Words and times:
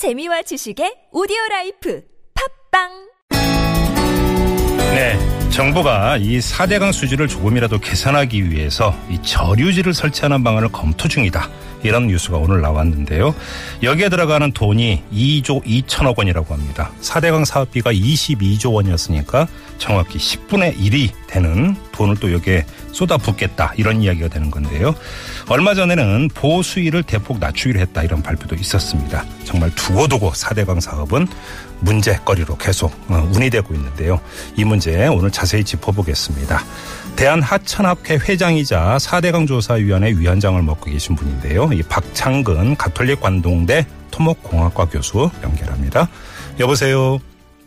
재미와 0.00 0.40
지식의 0.40 1.08
오디오 1.12 1.36
라이프 1.50 2.02
팟빵 2.72 2.88
네. 4.94 5.50
정부가 5.50 6.16
이 6.16 6.38
4대강 6.38 6.90
수질을 6.90 7.28
조금이라도 7.28 7.80
개선하기 7.80 8.50
위해서 8.50 8.96
이 9.10 9.20
저류지를 9.20 9.92
설치하는 9.92 10.42
방안을 10.42 10.72
검토 10.72 11.06
중이다. 11.06 11.50
이런 11.82 12.06
뉴스가 12.06 12.36
오늘 12.36 12.60
나왔는데요. 12.60 13.34
여기에 13.82 14.08
들어가는 14.08 14.52
돈이 14.52 15.02
2조 15.12 15.64
2천억 15.64 16.18
원이라고 16.18 16.54
합니다. 16.54 16.90
4대강 17.00 17.44
사업비가 17.44 17.92
22조 17.92 18.72
원이었으니까 18.74 19.46
정확히 19.78 20.18
10분의 20.18 20.76
1이 20.76 21.10
되는 21.26 21.76
돈을 21.92 22.16
또 22.16 22.32
여기에 22.32 22.66
쏟아붓겠다. 22.92 23.74
이런 23.76 24.02
이야기가 24.02 24.28
되는 24.28 24.50
건데요. 24.50 24.94
얼마 25.48 25.74
전에는 25.74 26.28
보수위를 26.34 27.02
대폭 27.02 27.38
낮추기로 27.38 27.80
했다. 27.80 28.02
이런 28.02 28.22
발표도 28.22 28.56
있었습니다. 28.56 29.24
정말 29.44 29.74
두고두고 29.74 30.32
4대강 30.32 30.80
사업은 30.80 31.26
문제거리로 31.80 32.56
계속 32.56 32.92
어, 33.08 33.28
운이되고 33.34 33.74
있는데요. 33.74 34.20
이 34.56 34.64
문제 34.64 35.06
오늘 35.08 35.30
자세히 35.30 35.64
짚어보겠습니다. 35.64 36.58
대한하천학회 37.16 38.18
회장이자 38.28 38.96
4대강 38.98 39.46
조사위원회 39.46 40.10
위원장을 40.10 40.60
맡고 40.62 40.90
계신 40.90 41.16
분인데요. 41.16 41.70
이 41.72 41.82
박창근 41.82 42.76
가톨릭 42.76 43.20
관동대 43.20 43.86
토목공학과 44.10 44.86
교수 44.86 45.30
연결합니다. 45.42 46.08
여보세요. 46.58 47.18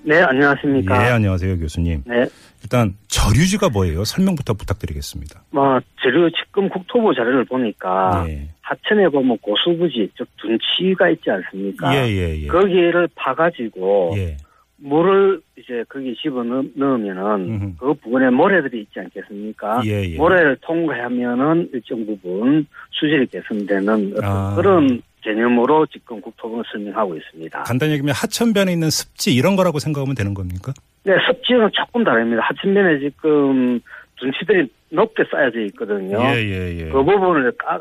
네, 0.05 0.22
안녕하십니까. 0.22 1.08
예, 1.08 1.11
안녕하세요, 1.11 1.59
교수님. 1.59 2.03
네, 2.05 2.25
일단 2.61 2.95
저류지가 3.08 3.70
뭐예요? 3.70 4.03
설명부터 4.03 4.53
부탁드리겠습니다. 4.53 5.44
뭐, 5.52 5.80
재료 6.02 6.30
지금 6.30 6.70
국토부 6.70 7.14
자료를 7.16 7.45
보니까 7.45 8.25
예. 8.27 8.50
하천에 8.63 9.09
보면 9.09 9.38
고수부지, 9.40 10.09
즉 10.17 10.27
둔치가 10.38 11.09
있지 11.09 11.30
않습니까? 11.30 11.94
예, 11.95 12.09
예, 12.09 12.41
예. 12.44 12.48
거기를 12.48 13.08
파가지고 13.13 14.13
예. 14.17 14.38
물을 14.77 15.39
이제 15.58 15.84
거기 15.88 16.16
집어 16.16 16.44
넣- 16.44 16.66
넣으면은. 16.75 17.75
그 17.78 17.94
부분에 17.94 18.30
모래들이 18.30 18.81
있지 18.81 19.00
않겠습니까? 19.00 19.81
예, 19.86 20.03
예. 20.09 20.16
모래를 20.17 20.58
통과하면은 20.61 21.69
일정 21.73 22.06
부분 22.06 22.66
수질이 22.91 23.28
개선되는 23.28 24.16
아. 24.23 24.53
그런 24.56 25.02
개념으로 25.22 25.86
지금 25.86 26.19
국토부는 26.22 26.64
설명하고 26.72 27.16
있습니다. 27.16 27.64
간단히 27.64 27.94
얘기하면 27.94 28.14
하천변에 28.14 28.72
있는 28.73 28.89
습지 28.89 29.34
이런 29.34 29.56
거라고 29.56 29.80
생각하면 29.80 30.16
되는 30.16 30.34
겁니까? 30.34 30.73
네, 31.06 31.14
습지는 31.28 31.69
조금 31.73 32.03
다릅니다. 32.03 32.41
하천변에 32.44 33.00
지금 33.00 33.80
둔치들이 34.17 34.67
높게 34.89 35.23
쌓여져 35.31 35.61
있거든요. 35.67 36.17
예, 36.22 36.36
예, 36.44 36.78
예. 36.80 36.89
그 36.89 37.03
부분을 37.03 37.52
까, 37.58 37.80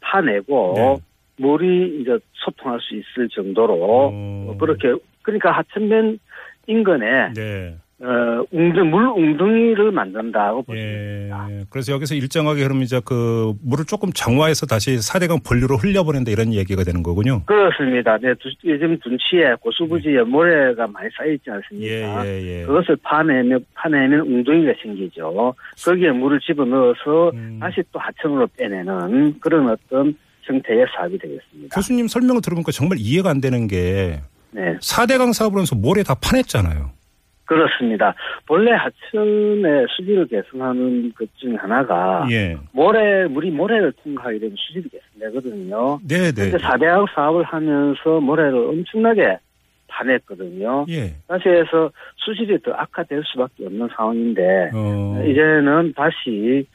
파내고 0.00 0.74
네. 0.76 0.98
물이 1.36 2.00
이제 2.00 2.18
소통할 2.32 2.80
수 2.80 2.94
있을 2.94 3.28
정도로 3.28 3.74
어. 3.74 4.08
어, 4.50 4.56
그렇게 4.58 4.94
그러니까 5.22 5.52
하천변 5.52 6.18
인근에 6.66 7.32
네. 7.34 7.76
어, 8.00 8.44
웅덩, 8.52 8.90
물 8.90 9.08
웅덩이를 9.08 9.90
만든다고 9.90 10.64
예. 10.70 10.74
됩니다. 10.76 11.48
그래서 11.68 11.92
여기서 11.92 12.14
일정하게 12.14 12.62
그러면 12.62 12.84
이제 12.84 13.00
그 13.04 13.54
물을 13.60 13.84
조금 13.86 14.12
정화해서 14.12 14.66
다시 14.66 14.96
4대강 14.96 15.44
본류로 15.44 15.76
흘려보낸다 15.78 16.30
이런 16.30 16.52
얘기가 16.54 16.84
되는 16.84 17.02
거군요. 17.02 17.42
그렇습니다. 17.46 18.16
네, 18.18 18.34
두- 18.34 18.50
요즘 18.64 18.96
둔치에 19.00 19.54
고수부지에 19.60 20.22
모래가 20.22 20.86
많이 20.86 21.08
쌓여 21.18 21.32
있지 21.32 21.50
않습니까? 21.50 22.24
예, 22.24 22.40
예, 22.40 22.60
예. 22.60 22.66
그것을 22.66 22.96
파내면 23.02 23.64
파내면 23.74 24.20
웅덩이가 24.20 24.74
생기죠. 24.80 25.54
거기에 25.84 26.12
물을 26.12 26.38
집어 26.38 26.64
넣어서 26.64 27.30
음. 27.34 27.58
다시 27.60 27.82
또 27.90 27.98
하천으로 27.98 28.46
빼내는 28.56 29.40
그런 29.40 29.68
어떤 29.70 30.16
형태의 30.42 30.86
사업이 30.96 31.18
되겠습니다. 31.18 31.74
교수님 31.74 32.06
설명을 32.06 32.42
들어보니까 32.42 32.70
정말 32.70 32.98
이해가 33.00 33.28
안 33.30 33.40
되는 33.40 33.66
게 33.66 34.20
네. 34.52 34.76
4대강 34.80 35.32
사업을 35.32 35.56
하면서 35.56 35.74
모래 35.74 36.04
다 36.04 36.14
파냈잖아요. 36.14 36.96
그렇습니다. 37.48 38.14
본래 38.46 38.72
하천의 38.72 39.86
수질을 39.96 40.26
개선하는 40.28 41.12
것 41.18 41.26
중 41.38 41.54
하나가 41.56 42.26
예. 42.30 42.56
모래 42.72 43.26
물이 43.26 43.50
모래를 43.50 43.92
통과하게 44.02 44.38
되면 44.38 44.56
수질이 44.56 44.88
개선되거든요. 44.90 46.00
네, 46.06 46.32
네. 46.32 46.50
그런데 46.50 46.58
4대학 46.58 47.06
사업을 47.14 47.44
하면서 47.44 48.20
모래를 48.20 48.54
엄청나게 48.54 49.38
파냈거든요. 49.86 50.84
예. 50.90 51.14
다시 51.26 51.48
해서 51.48 51.90
수질이 52.16 52.60
더 52.62 52.72
악화될 52.72 53.22
수밖에 53.24 53.66
없는 53.66 53.88
상황인데 53.96 54.70
어. 54.74 55.22
이제는 55.26 55.94
다시 55.96 56.66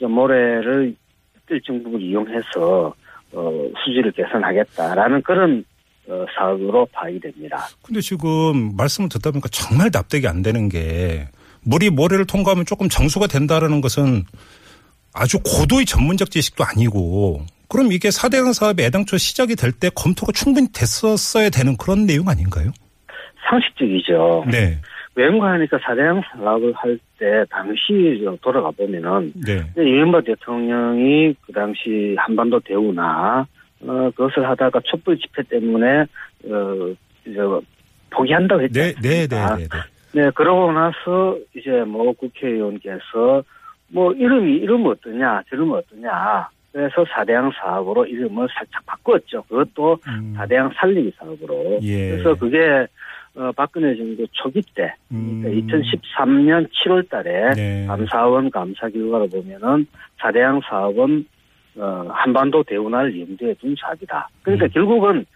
모래를 0.00 0.94
일정 1.50 1.82
부분 1.82 2.00
이용해서 2.00 2.94
어, 3.34 3.68
수질을 3.84 4.12
개선하겠다라는 4.12 5.22
그런 5.22 5.58
어, 5.60 5.71
사업으로 6.34 6.86
파악이 6.92 7.20
됩니다. 7.20 7.68
근데 7.82 8.00
지금 8.00 8.76
말씀을 8.76 9.08
듣다 9.08 9.30
보니까 9.30 9.48
정말 9.50 9.90
납득이 9.92 10.26
안 10.26 10.42
되는 10.42 10.68
게 10.68 11.28
물이 11.64 11.90
모래를 11.90 12.26
통과하면 12.26 12.66
조금 12.66 12.88
정수가 12.88 13.28
된다라는 13.28 13.80
것은 13.80 14.24
아주 15.14 15.38
고도의 15.44 15.86
전문적 15.86 16.30
지식도 16.30 16.64
아니고 16.64 17.44
그럼 17.68 17.92
이게 17.92 18.08
4대강 18.08 18.52
사업이 18.52 18.82
애당초 18.82 19.16
시작이 19.16 19.56
될 19.56 19.72
때 19.72 19.90
검토가 19.94 20.32
충분히 20.32 20.68
됐었어야 20.72 21.48
되는 21.50 21.76
그런 21.76 22.06
내용 22.06 22.28
아닌가요? 22.28 22.70
상식적이죠. 23.48 24.44
네. 24.50 24.78
하니까 25.14 25.78
사대양 25.82 26.22
사업을 26.34 26.72
할 26.74 26.98
때 27.18 27.44
당시 27.50 28.20
좀 28.24 28.36
돌아가 28.42 28.70
보면은 28.72 29.32
네. 29.46 29.62
이명박 29.76 30.24
대통령이 30.24 31.34
그 31.46 31.52
당시 31.52 32.16
한반도 32.18 32.58
대우나 32.60 33.46
어, 33.86 34.10
그것을 34.14 34.48
하다가 34.48 34.80
촛불 34.84 35.18
집회 35.18 35.42
때문에 35.42 36.02
어, 36.02 36.94
이제 37.26 37.38
포기한다고 38.10 38.62
했지 38.62 38.78
네, 38.78 38.92
네, 39.00 39.26
네? 39.26 39.28
네, 39.28 39.56
네. 39.56 39.66
네, 40.14 40.30
그러고 40.34 40.72
나서 40.72 41.38
이제 41.56 41.70
뭐 41.84 42.12
국회의원께서 42.12 43.42
뭐 43.88 44.12
이름이 44.12 44.56
이름 44.56 44.86
어떠냐, 44.86 45.42
저름 45.48 45.72
어떠냐. 45.72 46.48
그래서 46.72 47.04
사대양 47.14 47.52
사업으로 47.52 48.06
이름을 48.06 48.48
살짝 48.54 48.84
바꿨죠. 48.86 49.42
그것도 49.42 49.98
음. 50.08 50.32
사대양 50.36 50.70
살리기 50.74 51.12
사업으로. 51.18 51.78
예. 51.82 52.10
그래서 52.12 52.34
그게 52.34 52.86
어, 53.34 53.50
박근혜 53.52 53.94
정부 53.96 54.26
초기 54.32 54.62
때, 54.74 54.94
음. 55.10 55.40
그러니까 55.42 55.76
2013년 55.76 56.68
7월 56.70 57.08
달에 57.08 57.50
네. 57.54 57.86
감사원 57.86 58.50
감사 58.50 58.88
결과를 58.88 59.28
보면은 59.30 59.86
사대양 60.18 60.60
사업은 60.68 61.26
어, 61.76 62.06
한반도 62.10 62.62
대운하를 62.64 63.18
염두에 63.20 63.54
둔 63.54 63.74
사업이다. 63.80 64.28
그러니까 64.42 64.66
음. 64.66 64.70
결국은 64.72 65.26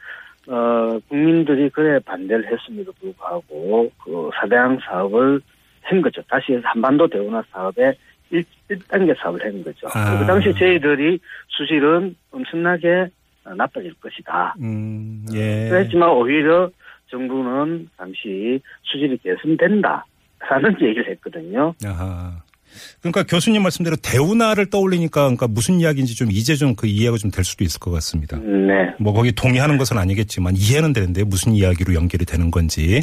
어, 0.48 0.98
국민들이 1.08 1.68
그래 1.70 1.98
반대를 2.00 2.46
했음에도 2.46 2.92
불구하고 3.00 3.90
그 4.02 4.30
사대양 4.38 4.78
사업을 4.84 5.40
한 5.82 6.02
거죠. 6.02 6.22
다시 6.28 6.58
한반도 6.62 7.08
대운하 7.08 7.42
사업의 7.50 7.94
1, 8.30 8.44
1단계 8.70 9.16
사업을 9.18 9.44
한 9.44 9.62
거죠. 9.62 9.86
아. 9.94 10.18
그 10.18 10.26
당시 10.26 10.52
저희들이 10.52 11.18
수질은 11.48 12.14
엄청나게 12.32 13.08
어, 13.44 13.54
나빠질 13.54 13.94
것이다. 13.94 14.54
음, 14.60 15.24
예. 15.34 15.68
그랬지만 15.68 16.10
오히려 16.10 16.70
정부는 17.08 17.88
당시 17.96 18.60
수질이 18.82 19.18
개선된다 19.18 20.04
라는 20.40 20.76
얘기를 20.82 21.08
했거든요. 21.10 21.74
아하. 21.84 22.45
그러니까 23.00 23.22
교수님 23.24 23.62
말씀대로 23.62 23.96
대운하를 23.96 24.70
떠올리니까 24.70 25.22
그러니까 25.22 25.46
무슨 25.48 25.80
이야기인지 25.80 26.14
좀 26.16 26.30
이제 26.30 26.54
좀 26.54 26.74
그 26.76 26.86
이해가 26.86 27.16
좀 27.16 27.30
될 27.30 27.44
수도 27.44 27.64
있을 27.64 27.80
것 27.80 27.90
같습니다. 27.90 28.38
네, 28.38 28.94
뭐 28.98 29.12
거기 29.12 29.32
동의하는 29.32 29.78
것은 29.78 29.98
아니겠지만 29.98 30.54
이해는 30.56 30.92
되는데 30.92 31.24
무슨 31.24 31.52
이야기로 31.52 31.94
연결이 31.94 32.24
되는 32.24 32.50
건지. 32.50 33.02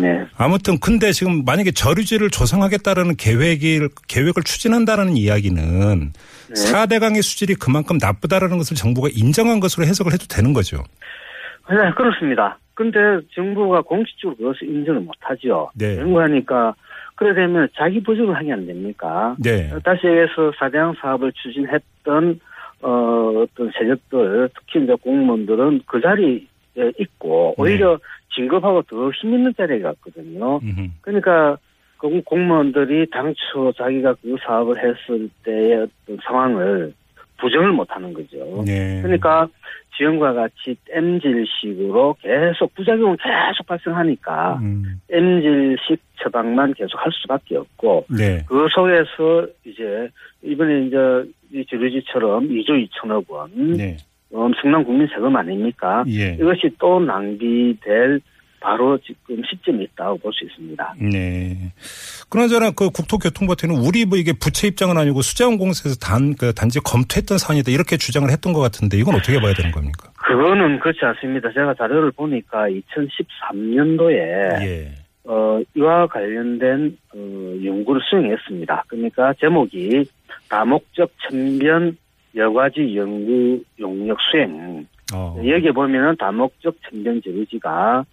네. 0.00 0.24
아무튼 0.36 0.78
근데 0.78 1.12
지금 1.12 1.44
만약에 1.44 1.70
저류지를 1.72 2.30
조성하겠다라는 2.30 3.16
계획을 3.16 3.88
계획을 4.08 4.42
추진한다라는 4.42 5.16
이야기는 5.16 6.12
네. 6.48 6.54
4대강의 6.54 7.22
수질이 7.22 7.54
그만큼 7.54 7.98
나쁘다라는 8.00 8.58
것을 8.58 8.76
정부가 8.76 9.08
인정한 9.12 9.60
것으로 9.60 9.86
해석을 9.86 10.12
해도 10.12 10.26
되는 10.26 10.52
거죠. 10.52 10.82
네, 11.70 11.76
그렇습니다. 11.96 12.58
근데 12.74 12.98
정부가 13.34 13.82
공식적으로 13.82 14.36
그것을 14.36 14.68
인정을 14.68 15.00
못하죠. 15.00 15.70
네. 15.74 15.98
연구하니까 15.98 16.74
그래 17.14 17.34
되면 17.34 17.68
자기 17.76 18.02
부족을 18.02 18.34
하게 18.36 18.52
안 18.52 18.66
됩니까? 18.66 19.36
네. 19.38 19.70
다시 19.84 20.06
얘기해서 20.06 20.52
사대양 20.58 20.94
사업을 21.00 21.32
추진했던 21.32 22.40
어, 22.82 22.88
어떤 23.42 23.70
세력들, 23.78 24.48
특히 24.58 24.82
이제 24.82 24.94
공무원들은 25.00 25.82
그 25.86 26.00
자리에 26.00 26.40
있고 26.98 27.54
네. 27.58 27.62
오히려 27.62 27.98
진급하고 28.34 28.82
더 28.82 29.10
힘 29.12 29.34
있는 29.34 29.52
자리에 29.56 29.80
갔거든요. 29.80 30.56
음흠. 30.62 30.88
그러니까 31.02 31.56
공- 31.98 32.22
공무원들이 32.24 33.10
당초 33.10 33.72
자기가 33.76 34.14
그 34.22 34.36
사업을 34.44 34.76
했을 34.78 35.28
때의 35.44 35.74
어떤 36.04 36.18
상황을 36.24 36.92
부정을 37.38 37.70
못 37.72 37.86
하는 37.90 38.12
거죠. 38.12 38.62
네. 38.66 39.00
그러니까 39.02 39.48
지금과 39.96 40.32
같이 40.32 40.76
땜질식으로 40.86 42.16
계속 42.20 42.74
부작용은 42.74 43.16
계속 43.16 43.66
발생하니까 43.66 44.58
음. 44.62 45.00
땜질식 45.08 46.00
처방만 46.22 46.74
계속 46.74 46.98
할 46.98 47.12
수밖에 47.12 47.56
없고 47.56 48.06
네. 48.10 48.44
그 48.48 48.66
속에서 48.70 49.46
이제 49.64 50.08
이번에 50.42 50.86
이제 50.86 50.96
이 51.52 51.64
주류지처럼 51.66 52.48
2조 52.48 52.88
2천억 52.88 53.28
원 53.28 53.50
네. 53.76 53.96
엄청난 54.32 54.84
국민 54.84 55.06
세금 55.08 55.36
아닙니까? 55.36 56.04
예. 56.08 56.34
이것이 56.34 56.70
또 56.78 57.00
낭비될 57.00 58.20
바로 58.62 58.98
지금 58.98 59.42
시점이 59.44 59.84
있다고 59.84 60.18
볼 60.18 60.32
수 60.32 60.44
있습니다. 60.44 60.94
네. 61.00 61.72
그나저나 62.30 62.70
그 62.70 62.90
국토교통부한테는 62.90 63.76
우리 63.76 64.04
뭐 64.06 64.16
이게 64.16 64.32
부채 64.32 64.68
입장은 64.68 64.96
아니고 64.96 65.20
수자원공사에서 65.22 65.96
단, 65.96 66.34
그 66.34 66.54
단지 66.54 66.80
검토했던 66.80 67.38
사안이다 67.38 67.70
이렇게 67.70 67.96
주장을 67.96 68.28
했던 68.30 68.52
것 68.52 68.60
같은데 68.60 68.96
이건 68.96 69.16
어떻게 69.16 69.40
봐야 69.40 69.52
되는 69.52 69.70
겁니까? 69.72 70.10
그거는 70.16 70.80
그렇지 70.80 71.00
않습니다. 71.02 71.52
제가 71.52 71.74
자료를 71.74 72.12
보니까 72.12 72.66
2013년도에 72.68 74.16
예. 74.62 74.94
어, 75.24 75.60
이와 75.76 76.06
관련된 76.06 76.96
어, 77.14 77.54
연구를 77.64 78.00
수행했습니다. 78.08 78.84
그러니까 78.88 79.34
제목이 79.40 80.04
다목적 80.48 81.10
천변 81.28 81.96
여과지 82.34 82.96
연구 82.96 83.62
용역 83.78 84.18
수행. 84.30 84.86
어. 85.14 85.36
여기에 85.38 85.72
보면은 85.72 86.16
다목적 86.16 86.76
천변 86.88 87.18
어, 87.18 88.04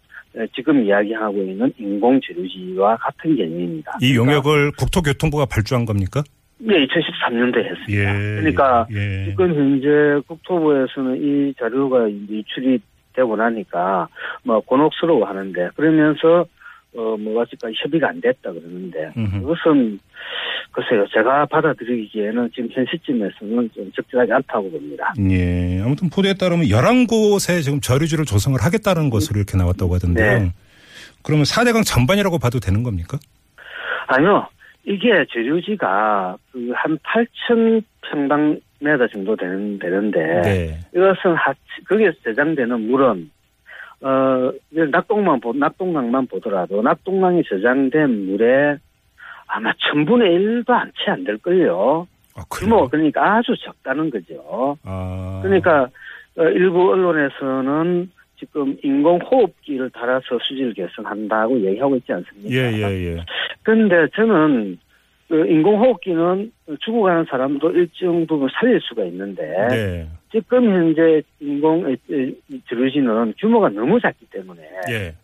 지금 0.56 0.86
이야기하고 0.86 1.38
있는 1.42 1.72
인공 1.78 2.20
재료지와 2.22 2.98
같은 2.98 3.36
개념입니다. 3.36 3.98
이 4.02 4.16
용역을 4.16 4.72
국토교통부가 4.78 5.46
발주한 5.46 5.86
겁니까? 5.86 6.24
네, 6.60 6.86
2013년도에 6.86 7.66
했습니다. 7.66 7.90
예. 7.90 8.36
그러니까 8.36 8.88
예. 8.92 9.26
지금 9.30 9.56
현재 9.56 10.22
국토부에서는 10.28 11.18
이 11.18 11.54
자료가 11.58 12.10
유출이 12.12 12.80
되고 13.14 13.36
나니까 13.36 14.08
뭐 14.44 14.60
곤혹스러워 14.60 15.26
하는데 15.26 15.70
그러면서 15.76 16.46
어 16.96 17.18
뭐가 17.18 17.46
지금 17.50 17.72
협의가 17.76 18.10
안 18.10 18.20
됐다 18.20 18.52
그러는데 18.52 19.12
음흠. 19.16 19.42
그것은 19.42 20.00
글쎄요 20.72 21.06
제가 21.14 21.46
받아들이기에는 21.46 22.50
지금 22.54 22.70
현 22.72 22.86
시점에서는 22.90 23.70
좀 23.76 23.92
적절하지 23.96 24.32
않다고 24.34 24.72
봅니다. 24.72 25.14
예. 25.30 25.82
아무튼 25.84 26.10
보도에 26.10 26.34
따르면 26.34 26.66
11곳에 26.66 27.64
지금 27.64 27.80
저류지를 27.80 28.26
조성을 28.26 28.60
하겠다는 28.60 29.10
것으로 29.10 29.40
이렇게 29.40 29.58
나왔다고 29.58 29.96
하던데요. 29.96 30.40
네. 30.40 30.54
그러면 31.24 31.44
4대강 31.44 31.86
전반이라고 31.86 32.40
봐도 32.40 32.60
되는 32.60 32.82
겁니까? 32.84 33.18
아니요 34.08 34.48
이게 34.86 35.26
재료지가 35.32 36.38
그 36.52 36.60
한 36.74 36.98
8천 37.00 37.84
평방미터 38.10 39.08
정도 39.12 39.36
되는 39.36 39.78
되는데 39.80 40.42
네. 40.42 40.80
이것은 40.96 41.36
하, 41.36 41.54
거기에서 41.88 42.16
저장되는 42.24 42.80
물은, 42.90 43.30
어, 44.02 44.52
낙동만, 44.92 45.40
보- 45.42 45.54
낙동강만 45.54 46.28
보더라도, 46.28 46.82
낙동강에 46.82 47.44
저장된 47.50 48.28
물에 48.28 48.78
아마 49.48 49.74
천분의 49.78 50.34
일도 50.34 50.74
안 50.74 50.92
채 50.96 51.12
안 51.12 51.24
될걸요. 51.24 52.08
아, 52.36 52.44
규모? 52.50 52.88
그러니까 52.88 53.38
아주 53.38 53.54
적다는 53.60 54.10
거죠. 54.10 54.78
아. 54.84 55.40
그러니까, 55.44 55.90
어, 56.38 56.44
일부 56.44 56.92
언론에서는 56.92 58.10
지금 58.40 58.78
인공호흡기를 58.82 59.90
달아서 59.90 60.40
수질 60.48 60.74
개선한다고 60.74 61.60
얘기하고 61.66 61.98
있지 61.98 62.14
않습니까? 62.14 62.50
예, 62.56 62.72
예, 62.72 63.16
예. 63.18 63.26
근데 63.64 64.08
저는, 64.16 64.78
그 65.28 65.46
인공호흡기는 65.46 66.52
죽어가는 66.80 67.26
사람도 67.30 67.72
일정 67.72 68.26
부분 68.26 68.48
살릴 68.54 68.80
수가 68.82 69.04
있는데, 69.06 69.44
네. 69.70 70.08
지금 70.32 70.66
현재 70.66 71.22
인공 71.40 71.96
드루지는 72.70 73.34
규모가 73.40 73.70
너무 73.70 74.00
작기 74.00 74.26
때문에 74.30 74.62
예. 74.90 75.16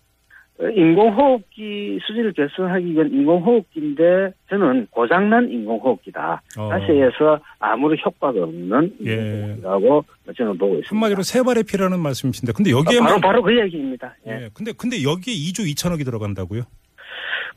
어, 0.58 0.70
인공호흡기 0.70 2.00
수질을 2.08 2.32
개선하기 2.32 2.94
위한 2.94 3.12
인공호흡기인데 3.12 4.32
저는 4.50 4.88
고장난 4.90 5.52
인공호흡기다. 5.52 6.42
어. 6.58 6.70
다시 6.70 6.94
해서 6.94 7.40
아무런 7.60 7.98
효과가 8.04 8.42
없는 8.42 8.96
예. 9.06 9.14
인공호흡기라고 9.14 10.06
저는 10.38 10.58
보고 10.58 10.76
있습니다. 10.76 10.90
한마디로 10.90 11.24
세 11.24 11.44
발의 11.44 11.64
피라는 11.64 12.00
말씀이신데 12.00 12.54
근데 12.54 12.72
아, 12.72 12.78
여기에 12.78 13.00
바로 13.00 13.20
바로 13.20 13.42
그 13.44 13.60
얘기입니다. 13.60 14.16
예. 14.28 14.32
예. 14.32 14.50
근데 14.54 14.72
근데 14.72 15.04
여기에 15.04 15.34
2조 15.34 15.70
2천억이 15.74 16.06
들어간다고요? 16.06 16.64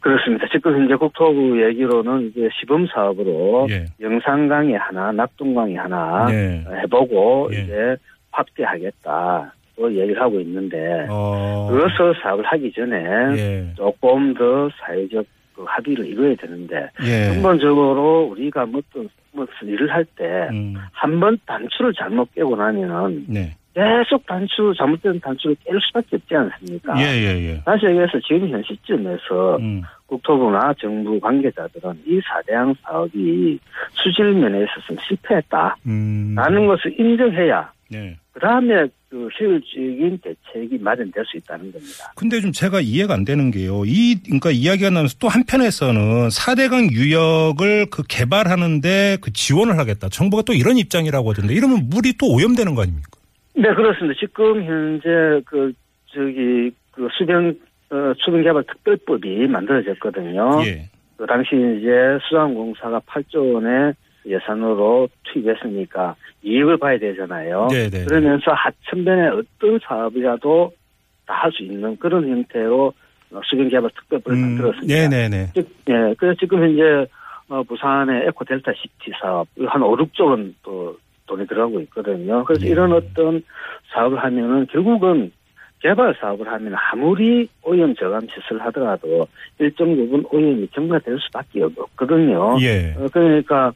그렇습니다. 0.00 0.46
지금 0.52 0.74
현재 0.74 0.94
국토부 0.94 1.62
얘기로는 1.62 2.28
이제 2.28 2.48
시범 2.58 2.86
사업으로 2.86 3.66
예. 3.70 3.86
영산강에 4.00 4.76
하나, 4.76 5.12
낙동강에 5.12 5.76
하나 5.76 6.28
예. 6.30 6.64
해보고 6.82 7.50
예. 7.52 7.58
이제 7.60 7.96
확대하겠다. 8.30 9.54
고 9.76 9.92
얘기를 9.92 10.20
하고 10.20 10.40
있는데 10.40 11.06
어. 11.08 11.68
그것을 11.70 12.20
사업을 12.20 12.44
하기 12.44 12.72
전에 12.72 12.96
예. 13.36 13.74
조금 13.76 14.34
더 14.34 14.68
사회적 14.80 15.24
그 15.54 15.64
합의를 15.66 16.06
이루어야 16.06 16.34
되는데 16.34 16.90
예. 17.04 17.32
근본적으로 17.32 18.28
우리가 18.32 18.66
무슨 18.66 19.08
무슨 19.32 19.68
일을 19.68 19.88
할 19.92 20.04
때한 20.16 20.52
음. 20.52 21.20
번 21.20 21.38
단추를 21.46 21.92
잘못 21.94 22.32
깨고 22.34 22.56
나면은 22.56 23.24
네. 23.28 23.56
계속 23.78 24.26
단추 24.26 24.74
잘못된 24.76 25.20
단추를 25.20 25.54
깰 25.64 25.80
수밖에 25.86 26.16
없지 26.16 26.34
않습니까? 26.34 27.00
예, 27.00 27.04
예, 27.04 27.48
예. 27.48 27.62
다시 27.64 27.86
얘기해서 27.86 28.18
지금 28.26 28.48
현 28.50 28.60
시점에서 28.64 29.56
음. 29.58 29.82
국토부나 30.06 30.74
정부 30.80 31.20
관계자들은 31.20 32.02
이 32.04 32.20
사대양 32.24 32.74
사업이 32.82 33.60
수질 33.92 34.32
면에 34.32 34.64
있어서 34.64 35.00
실패했다. 35.06 35.76
음. 35.86 36.34
라는 36.34 36.66
것을 36.66 36.98
인정해야 36.98 37.70
네. 37.90 38.16
그 38.32 38.40
다음에 38.40 38.86
그 39.08 39.28
효율적인 39.40 40.18
대책이 40.22 40.78
마련될 40.78 41.24
수 41.24 41.36
있다는 41.36 41.70
겁니다. 41.72 42.12
근데 42.16 42.40
좀 42.40 42.52
제가 42.52 42.80
이해가 42.80 43.14
안 43.14 43.24
되는 43.24 43.50
게요. 43.50 43.84
이, 43.86 44.20
그러니까 44.24 44.50
이야기가 44.50 44.90
나면서 44.90 45.16
또 45.18 45.28
한편에서는 45.28 46.28
4대강 46.28 46.92
유역을 46.92 47.86
그 47.90 48.02
개발하는데 48.08 49.18
그 49.20 49.32
지원을 49.32 49.78
하겠다. 49.78 50.08
정부가 50.08 50.42
또 50.42 50.52
이런 50.52 50.76
입장이라고 50.78 51.30
하던데 51.30 51.54
이러면 51.54 51.88
물이 51.88 52.14
또 52.18 52.26
오염되는 52.34 52.74
거 52.74 52.82
아닙니까? 52.82 53.17
네, 53.58 53.74
그렇습니다. 53.74 54.18
지금 54.20 54.62
현재 54.64 55.40
그 55.46 55.72
저기 56.14 56.70
그 56.92 57.08
수변 57.18 57.58
어, 57.90 58.12
수변 58.18 58.42
개발 58.42 58.62
특별법이 58.64 59.48
만들어졌거든요. 59.48 60.60
예. 60.64 60.88
그 61.16 61.26
당시 61.26 61.56
이제 61.56 62.18
수산공사가 62.28 63.00
8조 63.00 63.54
원의 63.54 63.94
예산으로 64.26 65.08
투입했으니까 65.24 66.14
이익을 66.42 66.76
봐야 66.78 66.98
되잖아요. 66.98 67.68
네네. 67.70 68.04
그러면서 68.04 68.52
하천변의 68.52 69.30
어떤 69.30 69.78
사업이라도 69.82 70.72
다 71.26 71.34
할 71.34 71.52
수 71.52 71.62
있는 71.62 71.96
그런 71.98 72.26
형태로 72.28 72.92
어, 73.32 73.40
수변개발 73.44 73.90
특별법을 73.90 74.32
음, 74.38 74.40
만들었습니다. 74.42 74.94
네네네. 74.94 75.46
즉, 75.54 75.68
예, 75.90 76.14
그래서 76.16 76.36
지금 76.40 76.62
현재 76.62 77.10
어, 77.48 77.62
부산의 77.64 78.26
에코델타 78.28 78.72
시티 78.72 79.12
사업 79.20 79.46
한 79.66 79.82
5, 79.82 79.96
6조 79.96 80.20
원 80.26 80.54
또 80.62 80.96
돈이 81.28 81.46
들어가고 81.46 81.80
있거든요. 81.82 82.44
그래서 82.44 82.66
예. 82.66 82.70
이런 82.70 82.92
어떤 82.92 83.42
사업을 83.92 84.18
하면은 84.18 84.66
결국은 84.66 85.30
개발 85.80 86.14
사업을 86.20 86.48
하면 86.48 86.74
아무리 86.74 87.48
오염 87.62 87.94
저감 87.94 88.26
시설을 88.28 88.64
하더라도 88.66 89.28
일정 89.58 89.94
부분 89.94 90.24
오염이 90.30 90.68
증가될 90.74 91.18
수밖에 91.20 91.62
없거든요. 91.62 92.56
예. 92.60 92.94
어, 92.98 93.06
그러니까 93.12 93.72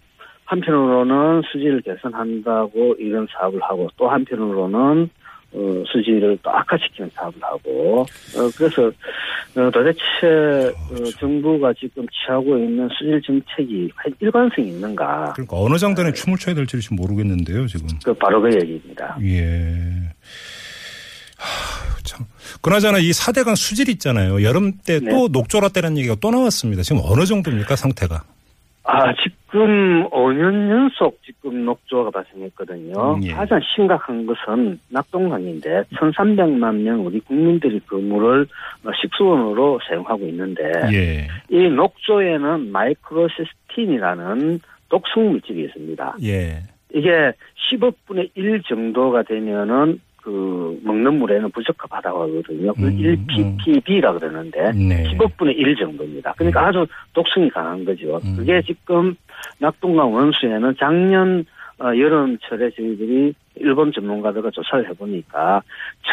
한편으로는 0.47 1.43
수질을 1.50 1.83
개선한다고 1.83 2.97
이런 2.99 3.27
사업을 3.31 3.61
하고 3.62 3.88
또 3.97 4.09
한편으로는 4.09 5.09
어, 5.55 5.85
수질을 5.87 6.39
또 6.43 6.51
악화시키는 6.51 7.11
사업을 7.15 7.43
하고 7.43 8.01
어, 8.01 8.51
그래서 8.57 8.87
어, 8.87 9.71
도대체 9.71 10.73
어, 10.91 11.05
정부가 11.19 11.73
지금 11.75 12.07
취하고 12.09 12.57
있는 12.57 12.89
수질 12.99 13.21
정책이 13.23 13.91
일관성이 14.21 14.69
있는가 14.69 15.33
그러니까 15.35 15.57
어느 15.59 15.77
장단에 15.77 16.13
춤을 16.13 16.39
춰야 16.39 16.55
될지 16.55 16.81
지금 16.81 16.97
모르겠는데요, 16.97 17.67
지금. 17.67 17.89
그 18.05 18.13
바로 18.15 18.41
그 18.41 18.55
얘기입니다. 18.55 19.17
예. 19.23 20.13
하, 21.37 21.99
참. 22.05 22.27
그나저나 22.61 22.99
이 22.99 23.11
4대강 23.11 23.57
수질 23.57 23.89
있잖아요. 23.91 24.43
여름 24.43 24.73
때또 24.79 25.05
네. 25.05 25.29
녹조라떼라는 25.33 25.99
얘기가 25.99 26.17
또 26.21 26.31
나왔습니다. 26.31 26.83
지금 26.83 27.03
어느 27.05 27.27
정도입니까, 27.27 27.77
상태가? 27.77 28.25
아 28.85 29.15
지금 29.15 30.09
5년 30.11 30.71
연속 30.71 31.21
지금 31.25 31.65
녹조가 31.65 32.11
발생했거든요. 32.11 33.15
음, 33.15 33.25
예. 33.25 33.33
가장 33.33 33.61
심각한 33.75 34.27
것은 34.27 34.81
낙동강인데 34.89 35.85
1,300만 35.95 36.83
명 36.83 37.07
우리 37.07 37.21
국민들이 37.21 37.81
그 37.87 37.95
물을 37.95 38.47
식수원으로 39.01 39.79
사용하고 39.87 40.27
있는데 40.27 40.62
예. 40.93 41.29
이 41.49 41.69
녹조에는 41.69 42.73
마이크로시스틴이라는 42.73 44.61
독성 44.89 45.31
물질이 45.31 45.65
있습니다. 45.65 46.17
예. 46.25 46.62
이게 46.95 47.33
10억분의 47.71 48.31
1 48.35 48.62
정도가 48.65 49.23
되면은 49.23 50.01
그 50.23 50.79
먹는 50.85 51.19
물에는 51.19 51.50
부적합하다고 51.50 52.23
하거든요. 52.23 52.73
그 52.75 52.83
음, 52.83 53.26
1ppb라 53.26 54.19
그러는데 54.19 54.71
네. 54.73 55.02
10억분의 55.11 55.57
1 55.57 55.76
정도입니다. 55.76 56.33
그러니까 56.37 56.69
아주 56.69 56.87
독성이 57.12 57.50
강한 57.50 57.85
거죠. 57.85 58.21
음. 58.25 58.37
그게 58.37 58.62
지금 58.62 59.14
낙동강 59.59 60.12
원수에는 60.12 60.75
작년 60.79 61.45
어, 61.81 61.87
여름철에 61.87 62.71
저희들이 62.71 63.35
일본 63.57 63.93
전문가들과 63.93 64.50
조사를 64.50 64.88
해보니까 64.91 65.62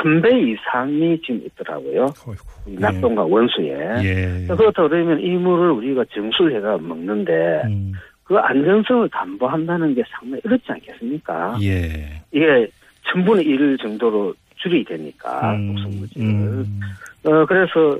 1000배 0.01 0.33
이상이 0.33 1.21
지금 1.21 1.41
있더라고요. 1.45 2.05
어이구. 2.05 2.43
이 2.67 2.75
낙동강 2.79 3.31
원수에. 3.31 3.69
예. 4.03 4.47
그렇다 4.47 4.87
그러면 4.87 5.19
이 5.19 5.29
물을 5.37 5.69
우리가 5.71 6.05
정수를 6.11 6.55
해가 6.55 6.79
먹는데 6.79 7.61
음. 7.65 7.93
그 8.23 8.37
안전성을 8.37 9.09
담보한다는 9.09 9.93
게 9.93 10.03
상당히 10.09 10.41
어렵지 10.45 10.71
않겠습니까? 10.71 11.57
예. 11.61 12.21
이게 12.31 12.67
천분의 13.11 13.45
일 13.45 13.77
정도로 13.77 14.33
줄이 14.55 14.83
되니까 14.83 15.53
음, 15.53 15.75
독성물질을. 15.75 16.25
음. 16.25 16.79
어, 17.23 17.45
그래서 17.45 17.99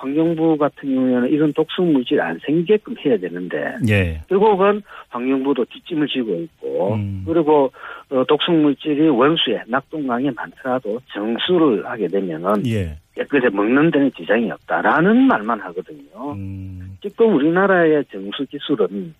환경부 0.00 0.56
같은 0.56 0.94
경우에는 0.94 1.28
이런 1.28 1.52
독성물질 1.52 2.20
안 2.20 2.38
생기게끔 2.44 2.94
해야 3.04 3.18
되는데 3.18 3.76
예. 3.88 4.20
결국은 4.28 4.82
환경부도 5.10 5.66
뒷짐을 5.66 6.08
지고 6.08 6.34
있고 6.34 6.94
음. 6.94 7.22
그리고 7.26 7.70
어, 8.08 8.24
독성물질이 8.24 9.08
원수에 9.08 9.62
낙동강에 9.66 10.30
많더라도 10.30 11.00
정수를 11.12 11.86
하게 11.86 12.08
되면은 12.08 12.66
예. 12.66 12.96
깨끗이 13.14 13.54
먹는 13.54 13.90
데는 13.90 14.10
지장이 14.16 14.50
없다라는 14.50 15.26
말만 15.26 15.60
하거든요. 15.60 16.32
음. 16.32 16.96
지금 17.02 17.34
우리나라의 17.34 18.04
정수 18.10 18.46
기술은 18.46 19.14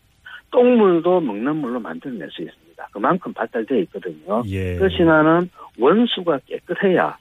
똥물도 0.50 1.20
먹는 1.20 1.56
물로 1.56 1.78
만들어낼 1.78 2.28
수 2.30 2.42
있습니다. 2.42 2.59
그만큼 2.92 3.32
발달되어 3.32 3.78
있거든요. 3.80 4.42
예. 4.46 4.76
그렇지만은 4.76 5.48
원수가 5.78 6.40
깨끗해야 6.46 7.16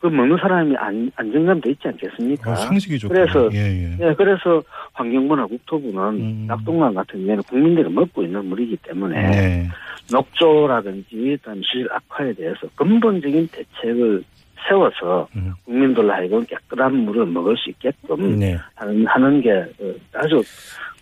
그 0.00 0.06
먹는 0.06 0.38
사람이 0.38 0.76
안, 0.76 1.12
안정감도 1.14 1.68
있지 1.70 1.86
않겠습니까? 1.86 2.52
어, 2.52 2.56
상식이죠. 2.56 3.08
그래서 3.08 3.50
예, 3.52 3.58
예. 3.58 3.96
예, 4.00 4.14
그래서 4.14 4.62
환경부나 4.94 5.46
국토부는 5.46 6.02
음. 6.20 6.44
낙동강 6.46 6.94
같은 6.94 7.20
경우에는 7.20 7.42
국민들이 7.42 7.88
먹고 7.90 8.22
있는 8.22 8.46
물이기 8.46 8.78
때문에 8.78 9.30
네. 9.30 9.68
녹조라든지 10.10 11.36
그다음 11.42 11.60
수질 11.62 11.86
악화에 11.92 12.32
대해서 12.32 12.60
근본적인 12.76 13.48
대책을 13.48 14.24
세워서 14.68 15.28
음. 15.36 15.52
국민들로 15.64 16.12
하여금 16.12 16.44
깨끗한 16.46 16.94
물을 16.94 17.26
먹을 17.26 17.56
수 17.56 17.70
있게끔 17.70 18.38
네. 18.38 18.56
하는, 18.74 19.06
하는 19.06 19.40
게 19.40 19.50
어, 19.52 19.94
아주 20.14 20.42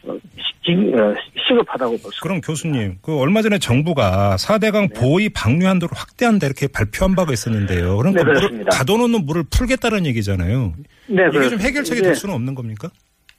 어, 0.04 0.16
시, 0.64 0.72
어, 0.94 1.14
시급하다고 1.46 1.98
볼 1.98 2.12
수. 2.12 2.20
그럼 2.20 2.40
교수님, 2.40 2.98
그 3.02 3.18
얼마 3.18 3.42
전에 3.42 3.58
정부가 3.58 4.36
4대강 4.36 4.92
네. 4.92 5.00
보의 5.00 5.28
방류 5.30 5.66
한도를 5.66 5.96
확대한다 5.96 6.46
이렇게 6.46 6.68
발표한 6.68 7.14
바가 7.14 7.32
있었는데요. 7.32 7.96
그러니까 7.96 8.22
네, 8.22 8.24
물을 8.24 8.34
그렇습니다. 8.40 8.70
가둬놓는 8.76 9.26
물을 9.26 9.44
풀겠다는 9.50 10.06
얘기잖아요. 10.06 10.74
네, 11.08 11.14
이게 11.14 11.22
좀 11.24 11.32
그렇습니다. 11.32 11.64
해결책이 11.64 12.02
될 12.02 12.14
수는 12.14 12.34
없는 12.34 12.54
겁니까? 12.54 12.90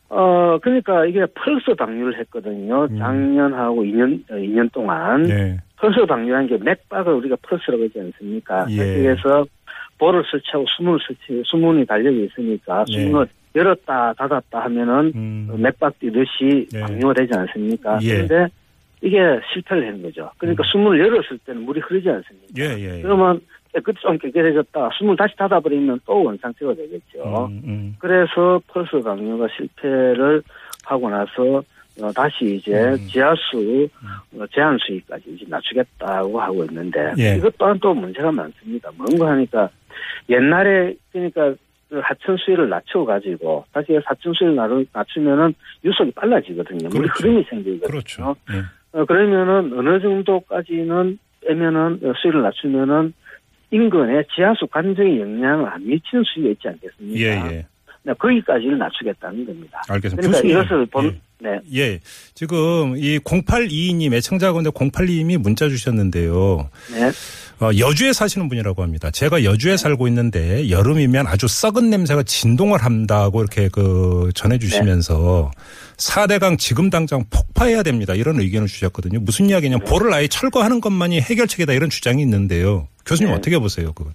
어, 0.10 0.58
그러니까 0.62 1.06
이게 1.06 1.24
펄스 1.36 1.76
방류를 1.78 2.20
했거든요. 2.20 2.86
음. 2.90 2.98
작년하고 2.98 3.84
2년, 3.84 4.24
어, 4.32 4.36
2년 4.36 4.72
동안. 4.74 5.24
네. 5.24 5.58
펄스 5.78 6.06
방류한 6.08 6.48
게 6.48 6.58
맥박을 6.58 7.14
우리가 7.14 7.38
펄스라고 7.44 7.84
하지 7.84 8.00
않습니까? 8.00 8.66
예. 8.70 8.78
그래서 8.78 9.46
볼을 10.00 10.24
설치하고 10.32 10.65
수문을 10.75 11.00
설치, 11.06 11.44
수문이 11.46 11.86
달려 11.86 12.10
있으니까 12.10 12.86
네. 12.88 13.03
수문을 13.03 13.27
열었다 13.56 14.13
닫았다 14.13 14.60
하면은 14.62 15.12
음. 15.13 15.56
맥박 15.58 16.00
뛰듯이 16.00 16.68
네. 16.72 16.79
방류가 16.79 17.13
되지 17.13 17.32
않습니까? 17.38 18.00
예. 18.01 18.25
그런데 18.25 18.48
이게 19.01 19.18
실패를 19.53 19.88
한 19.88 20.01
거죠. 20.01 20.32
그러니까 20.38 20.63
음. 20.63 20.65
수문을 20.72 21.00
열었을 21.00 21.38
때는 21.46 21.62
물이 21.63 21.82
흐르지 21.82 22.10
않습니까? 22.10 22.48
예, 22.58 22.79
예. 22.79 22.98
예. 22.98 23.01
그러면 23.01 23.39
깨끗이 23.74 24.00
좀 24.01 24.18
깨끗해졌다. 24.18 24.89
수문을 24.98 25.18
다시 25.18 25.36
닫아버리면 25.38 26.00
또 26.06 26.24
원상태가 26.24 26.74
되겠죠. 26.74 27.48
음, 27.50 27.62
음. 27.65 27.96
그래서 28.00 28.60
펄스 28.68 29.00
방류가 29.03 29.48
실패를 29.56 30.41
하고 30.86 31.10
나서 31.10 31.63
어, 32.01 32.12
다시 32.12 32.56
이제 32.56 32.72
음. 32.74 32.98
지하수 33.08 33.88
어, 34.38 34.46
제한 34.53 34.77
수위까지 34.79 35.24
이제 35.36 35.46
낮추겠다고 35.48 36.39
하고 36.39 36.63
있는데 36.65 37.13
예. 37.18 37.36
이것 37.38 37.58
또한 37.58 37.77
또 37.82 37.94
문제가 37.94 38.32
많습니다. 38.32 38.89
뭔가 38.96 39.32
하니까 39.32 39.70
옛날에 40.29 40.96
그러니까 41.12 41.53
그 41.89 42.00
하천 42.03 42.38
수위를 42.38 42.70
낮춰 42.70 43.03
가지고 43.03 43.65
다시 43.74 43.98
하천 44.06 44.34
수위를 44.34 44.56
낮- 44.56 44.70
낮추면은 44.94 45.53
유속이 45.84 46.12
빨라지거든요. 46.12 46.89
그렇죠. 46.89 47.12
흐름이 47.15 47.44
생기거든요. 47.50 47.88
그렇죠. 47.88 48.36
예. 48.51 48.62
어, 49.00 49.06
그러면은 49.06 49.74
어느 49.77 50.00
정도까지는 50.00 51.18
빼면은 51.48 52.00
어, 52.03 52.13
수위를 52.22 52.41
낮추면은 52.44 53.13
인근에 53.72 54.24
지하수 54.36 54.68
관정에 54.68 55.20
영향을 55.20 55.68
안 55.70 55.86
미치는 55.86 56.24
수위가 56.25 56.50
있지 56.51 56.68
않겠습니까? 56.68 57.20
예, 57.20 57.56
예. 57.56 57.65
네, 58.03 58.13
거기까지를 58.18 58.77
낮추겠다는 58.77 59.46
겁니다. 59.46 59.82
알겠습니다. 59.88 60.27
그러니까 60.27 60.41
교수님. 60.41 60.58
이것을 60.58 60.86
본, 60.88 61.06
예. 61.06 61.20
네. 61.41 61.60
예. 61.74 62.00
지금 62.34 62.96
이 62.98 63.20
0822님 63.20 64.13
애청자 64.13 64.51
가운데 64.51 64.70
0822님이 64.70 65.38
문자 65.38 65.70
주셨는데요. 65.70 66.70
네. 66.91 67.12
어, 67.62 67.72
여주에 67.77 68.13
사시는 68.13 68.50
분이라고 68.50 68.84
합니다. 68.84 69.12
제가 69.12 69.44
여주에 69.44 69.77
살고 69.77 70.08
있는데 70.10 70.70
여름이면 70.70 71.27
아주 71.27 71.48
썩은 71.48 71.89
냄새가 71.89 72.24
진동을 72.24 72.84
한다고 72.84 73.41
이렇게 73.41 73.70
그 73.70 74.32
전해주시면서 74.34 75.51
사 75.98 76.27
4대강 76.27 76.58
지금 76.58 76.89
당장 76.89 77.24
폭파해야 77.29 77.84
됩니다. 77.84 78.15
이런 78.15 78.39
의견을 78.39 78.68
주셨거든요. 78.68 79.20
무슨 79.20 79.50
이야기냐. 79.50 79.79
볼을 79.79 80.13
아예 80.13 80.27
철거하는 80.27 80.79
것만이 80.79 81.20
해결책이다 81.22 81.74
이런 81.74 81.89
주장이 81.89 82.22
있는데요. 82.22 82.88
교수님 83.06 83.32
네. 83.32 83.38
어떻게 83.38 83.58
보세요? 83.60 83.91
그거? 83.94 84.12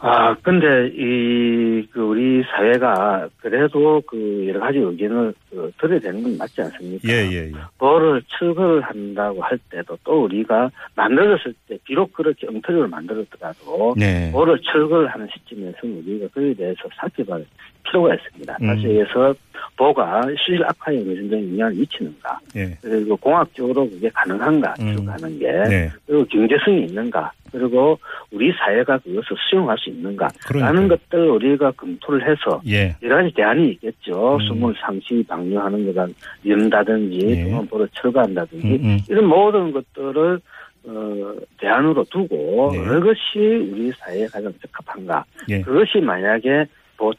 아, 0.00 0.34
근데 0.42 0.88
이, 0.94 1.86
그, 1.90 2.00
우리 2.00 2.42
사회가 2.44 3.28
그래도 3.40 4.00
그 4.06 4.46
여러 4.46 4.60
가지 4.60 4.78
의견을 4.78 5.34
그 5.50 5.72
들어야 5.80 5.98
되는 5.98 6.22
건 6.22 6.38
맞지 6.38 6.62
않습니까? 6.62 7.08
예, 7.08 7.28
예, 7.30 7.46
예. 7.48 7.52
뭐를 7.78 8.22
철거를 8.28 8.80
한다고 8.82 9.42
할 9.42 9.58
때도 9.70 9.98
또 10.04 10.24
우리가 10.24 10.70
만들었을 10.94 11.52
때 11.68 11.78
비록 11.84 12.12
그렇게 12.12 12.46
엉터리를 12.46 12.86
만들었더라도 12.86 13.94
네. 13.96 14.30
뭐를 14.30 14.60
철거를 14.60 15.08
하는 15.08 15.26
시점에서는 15.32 15.98
우리가 15.98 16.28
그에 16.32 16.54
대해서 16.54 16.82
살펴볼 16.96 17.44
필요가 17.82 18.14
있습니다. 18.14 18.56
음. 18.60 18.66
다시 18.66 18.86
해서 18.86 19.34
뭐가 19.76 20.22
수질 20.44 20.64
악화에 20.64 21.04
정도 21.04 21.36
영향을 21.36 21.74
미치는가 21.74 22.38
예. 22.56 22.76
그리고 22.82 23.16
공학적으로 23.16 23.88
그게 23.88 24.08
가능한가 24.10 24.74
음. 24.80 24.96
추가하는 24.96 25.38
게 25.38 25.52
네. 25.68 25.90
그리고 26.06 26.24
경제성이 26.26 26.84
있는가 26.84 27.32
그리고 27.52 27.98
우리 28.30 28.52
사회가 28.52 28.98
그것을 28.98 29.36
수용할 29.48 29.76
수 29.78 29.90
있는가. 29.90 30.28
라는 30.54 30.88
것들을 30.88 31.30
우리가 31.30 31.70
검토를 31.72 32.22
해서 32.22 32.60
예. 32.66 32.96
여러 33.02 33.16
가지 33.16 33.34
대안이 33.34 33.70
있겠죠. 33.72 34.36
음. 34.36 34.40
수물 34.46 34.74
상시 34.80 35.24
방류하는 35.28 35.86
거다 35.86 36.06
연다든지 36.46 37.18
예. 37.26 37.44
동원보를 37.44 37.88
철거한다든지 37.92 38.66
음, 38.66 38.78
음. 38.82 38.98
이런 39.08 39.26
모든 39.26 39.72
것들을 39.72 40.40
어, 40.84 41.34
대안으로 41.60 42.04
두고 42.04 42.70
네. 42.72 42.78
어느 42.78 43.00
것이 43.00 43.38
우리 43.38 43.92
사회에 43.98 44.26
가장 44.26 44.52
적합한가 44.62 45.24
예. 45.48 45.60
그것이 45.60 45.98
만약에 45.98 46.66
뭐. 46.96 47.12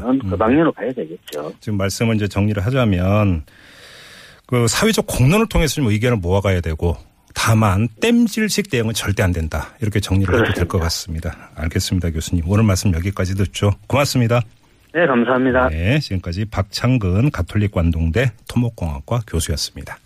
하면 0.00 0.18
그 0.18 0.34
음. 0.34 0.38
방향으로 0.38 0.72
가야 0.72 0.92
되겠죠. 0.92 1.52
지금 1.60 1.78
말씀을 1.78 2.16
이제 2.16 2.26
정리를 2.26 2.64
하자면 2.64 3.44
그 4.46 4.66
사회적 4.68 5.06
공론을 5.06 5.48
통해서 5.48 5.74
좀 5.74 5.86
의견을 5.86 6.18
모아가야 6.18 6.60
되고 6.60 6.96
다만 7.46 7.86
땜질식 8.00 8.70
대응은 8.70 8.94
절대 8.94 9.22
안 9.22 9.30
된다. 9.32 9.68
이렇게 9.82 10.00
정리를 10.00 10.34
해도 10.34 10.52
될 10.54 10.66
것 10.66 10.80
같습니다. 10.80 11.50
알겠습니다, 11.54 12.10
교수님. 12.10 12.44
오늘 12.48 12.64
말씀 12.64 12.92
여기까지 12.94 13.36
듣죠. 13.36 13.72
고맙습니다. 13.86 14.40
네, 14.94 15.06
감사합니다. 15.06 15.68
네, 15.68 16.00
지금까지 16.00 16.46
박창근 16.46 17.30
가톨릭 17.30 17.72
관동대 17.72 18.32
토목공학과 18.48 19.20
교수였습니다. 19.28 19.98